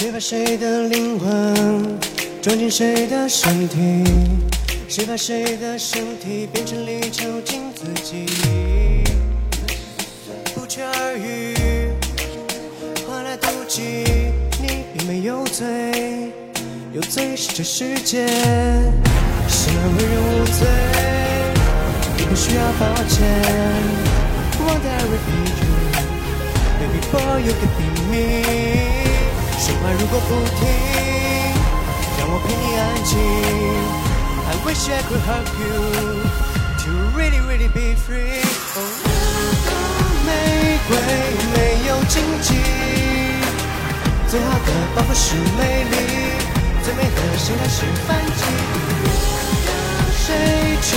[0.00, 1.98] 谁把谁的灵魂
[2.40, 4.04] 装进谁的身体？
[4.88, 8.24] 谁把谁的身体变成离囚禁自己？
[10.54, 11.90] 不期而遇，
[13.08, 14.04] 换来妒忌。
[14.62, 15.66] 你并没有罪，
[16.92, 18.28] 有罪是这世界。
[19.48, 20.68] 生而为人无罪，
[22.16, 23.18] 你不需要抱歉。
[24.64, 25.74] Want I repeat you,
[26.78, 29.17] baby boy you can be me。
[29.58, 30.68] 说话如果不停，
[32.16, 33.18] 让我陪你安静。
[34.46, 36.22] I wish I could hug you
[36.78, 38.38] to really really be free。
[38.76, 38.78] 哦，
[40.24, 40.90] 玫瑰
[41.52, 41.56] 没
[41.88, 42.54] 有荆棘，
[44.28, 45.92] 最好的保护是美丽，
[46.84, 48.40] 最美的心态是反击。
[49.66, 49.70] 让
[50.14, 50.88] 谁去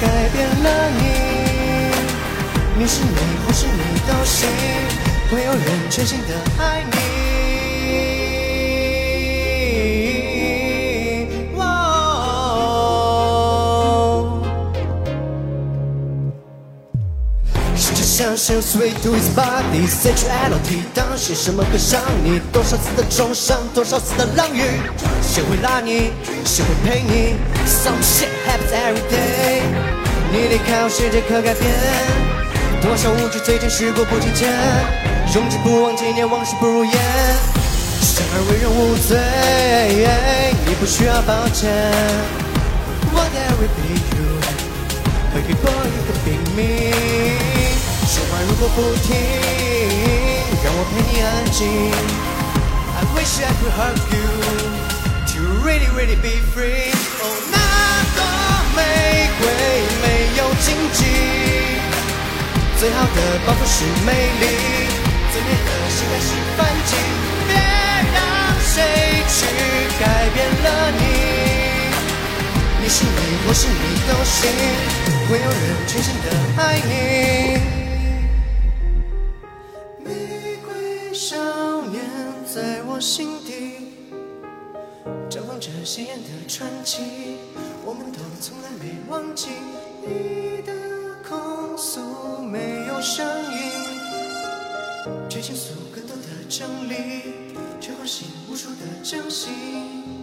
[0.00, 0.66] 改变了
[0.96, 1.02] 你？
[2.78, 4.48] 你是你或是你都行，
[5.30, 6.32] 会有人全心的
[6.64, 7.07] 爱你。
[18.18, 22.40] 试着想象 sweet to his body sexuality，当写什么歌伤你？
[22.52, 24.62] 多少次的重伤，多少次的浪语？
[25.22, 26.10] 谁会拉你？
[26.44, 29.62] 谁会陪你？Some shit happens every day。
[30.32, 31.70] 你离开后，世界可改变。
[32.82, 34.52] 多少无知最真时过不境迁，
[35.36, 36.92] 永志不忘纪念，往事不如烟。
[38.02, 39.16] 生而为人无罪，
[40.66, 42.47] 你不需要抱歉。
[48.74, 49.16] 不停，
[50.62, 51.58] 让我陪你安静。
[52.94, 54.26] I wish I could hug you
[55.26, 56.92] to really really be free。
[57.20, 57.56] 哦，那
[58.16, 58.20] 朵
[58.76, 58.78] 玫
[59.38, 59.42] 瑰
[60.02, 60.04] 没
[60.38, 60.98] 有荆棘。
[62.78, 64.44] 最好的保护是美丽，
[65.32, 66.90] 最美的心态是反击。
[67.48, 67.50] 别
[68.14, 68.16] 让
[68.60, 68.74] 谁
[69.28, 69.36] 去
[69.98, 70.02] 改
[70.34, 71.02] 变了你，
[72.82, 74.38] 你是你，我是你都行，
[75.28, 76.26] 会有人全心的
[76.62, 77.87] 爱你。
[85.48, 87.38] 望着鲜艳的传奇，
[87.82, 89.48] 我们都从来没忘记
[90.02, 90.72] 你的
[91.26, 93.72] 控诉没有声音，
[95.26, 100.17] 却倾诉更多的真理，却唤醒无数的真心。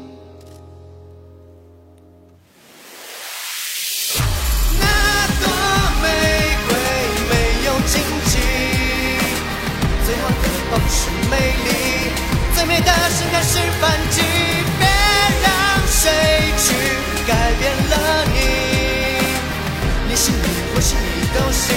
[20.94, 21.75] 你都行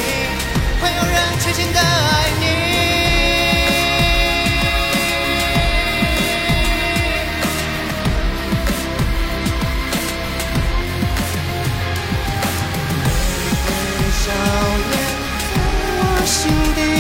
[0.81, 2.45] 会有人全心的爱你。
[13.31, 13.71] 玫瑰
[14.13, 14.25] 少
[14.85, 14.93] 年
[15.41, 15.57] 在
[16.01, 16.37] 我心
[16.75, 16.98] 底